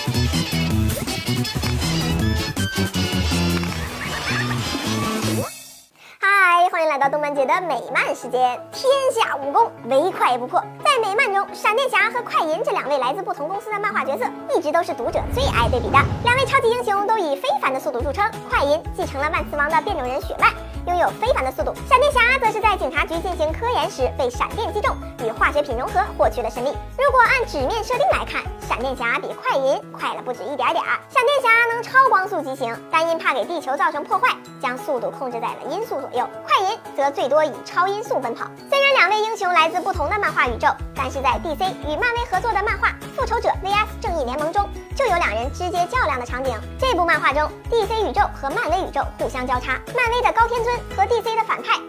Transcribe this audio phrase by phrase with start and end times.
[0.00, 0.14] Thank
[5.02, 5.07] you.
[6.98, 8.60] 来到动漫界的美漫时间。
[8.72, 10.60] 天下武功，唯快不破。
[10.82, 15.98] 在美漫中，闪电侠和快银这两位来自不同公司的漫画角色，一直都是读者最爱对比的。
[16.24, 18.28] 两位超级英雄都以非凡的速度著称。
[18.50, 20.48] 快银继承了万磁王的变种人血脉。
[20.88, 26.70] 拥有非凡的速度，闪电侠则是在警察局进行科研时被闪电击中，与化学品融合获取了神力。
[26.98, 30.98] 如果按纸面设定来看，闪电侠比快银快了不止一点点儿。
[31.10, 36.26] 闪电侠能超光速疾行，但因怕给地球造成破坏，将速度控制在了音速左右。
[36.46, 38.50] 快银则最多以超音速奔跑。
[38.68, 40.66] 虽然两位英雄来自不同的漫画宇宙，
[40.96, 46.52] 但是在 DC 与漫威合作的漫画《复仇者 VS 正义联盟》中，就有两人直接较量的场景。
[46.76, 50.76] 这部漫画中，DC 宇宙和漫威宇宙互相交叉，漫威的高天尊。
[50.96, 51.44] 和 DC 的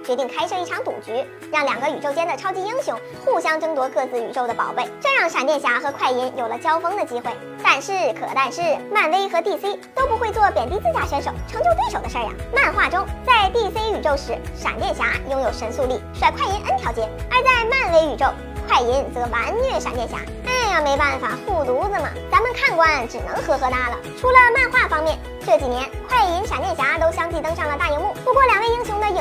[0.10, 7.32] 决定开设一场赌局，让两个宇宙间的超级英雄互相争夺各自宇宙的宝贝，这让闪电侠和快银有了交锋的机会。
[7.64, 12.32] 但是可但是，漫威和 DC 都不会做贬低自家选手、成就对手的事儿呀。
[12.52, 18.26] 漫画中，在 DC 宇宙时，闪电侠拥有神速力，甩快银 N 条街；而在漫威宇宙，
[18.68, 20.18] 快银则完虐闪电侠。
[20.48, 23.98] 哎呀，没办法，护犊子嘛，咱们看官只能呵呵哒了。
[24.20, 25.20] 除了漫画方面。
[25.46, 28.14] 这几年，快银、闪电侠都相继登上了大荧幕。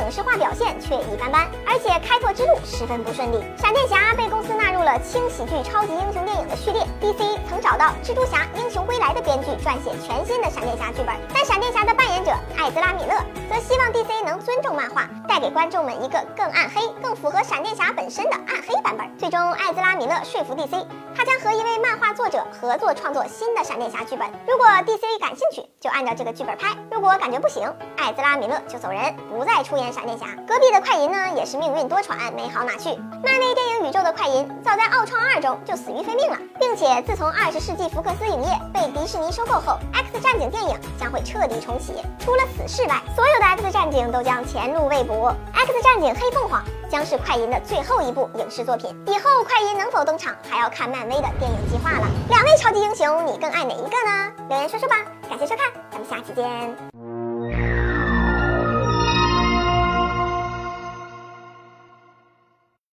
[0.09, 3.43] 可，视化表现却一般般，而且开拓之路十分不顺利。
[3.57, 6.81] 闪电侠被公司纳入了轻喜剧超级英雄电影的序列。
[6.99, 13.13] DC 曾找到《蜘蛛侠：英雄归来》的编剧撰写全新的闪电侠剧本，但闪电侠的扮演者艾兹拉·米勒
[13.49, 19.07] 则希望 DC 能尊重漫画，带给观众们一个更暗黑、更符合闪电侠本身的暗黑版本。
[19.17, 20.85] 最终，艾兹拉·米勒说服 DC，
[21.15, 24.27] 他将和一位漫画作者合作创作新的闪电侠剧本。
[24.45, 26.09] 如果 DC 感兴趣，就按照。
[26.19, 30.25] 这个剧本拍，如果感觉不行，艾兹拉米勒就走人，不再出演闪电侠。
[30.47, 32.89] 隔壁的快银呢，也是命运多舛，没好哪去。
[33.23, 41.93] 漫威电影宇宙的快银，早在奥创二中就死于非命了，并且自从二十世纪福克斯影业被迪士尼收购后，X 战警电影将会彻底重启。
[42.19, 45.18] 除了死侍外，所有的 X 战警都将前路未卜。
[45.27, 52.07] X 战警黑凤凰将是快银的最后一部影视作品，以后快银能否登场，还要看漫威的电影计划了。
[52.29, 54.31] 两位超级英雄，你更爱哪一个呢？
[54.49, 54.95] 留言说说吧。
[55.29, 56.98] 感谢收看，咱们下期见。